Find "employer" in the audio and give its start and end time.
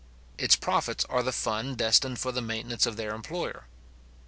3.13-3.67